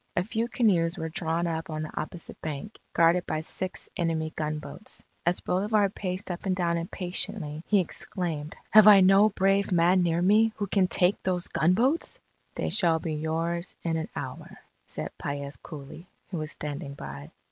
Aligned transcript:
A 0.15 0.23
few 0.23 0.47
canoes 0.47 0.97
were 0.97 1.09
drawn 1.09 1.45
up 1.45 1.69
on 1.69 1.83
the 1.83 1.91
opposite 2.01 2.41
bank, 2.41 2.79
guarded 2.91 3.27
by 3.27 3.41
six 3.41 3.87
enemy 3.95 4.33
gunboats. 4.35 5.03
As 5.27 5.41
Bolivar 5.41 5.89
paced 5.89 6.31
up 6.31 6.47
and 6.47 6.55
down 6.55 6.77
impatiently, 6.77 7.61
he 7.67 7.79
exclaimed: 7.79 8.55
"Have 8.71 8.87
I 8.87 9.01
no 9.01 9.29
brave 9.29 9.71
man 9.71 10.01
near 10.01 10.23
me, 10.23 10.53
who 10.55 10.65
can 10.65 10.87
take 10.87 11.21
those 11.21 11.49
gunboats?" 11.49 12.19
"They 12.55 12.71
shall 12.71 12.97
be 12.97 13.13
yours 13.13 13.75
in 13.83 13.95
an 13.95 14.09
hour," 14.15 14.57
said 14.87 15.15
Paez 15.19 15.55
coolly, 15.57 16.07
who 16.31 16.39
was 16.39 16.51
standing 16.51 16.95
by. 16.95 17.29